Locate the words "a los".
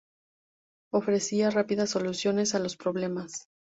2.55-2.75